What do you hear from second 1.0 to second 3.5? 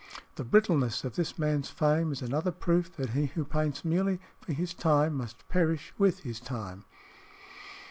of this man's fame is another proof that he who